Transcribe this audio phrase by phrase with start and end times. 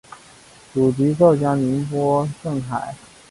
[0.73, 2.95] 祖籍浙江宁波镇海。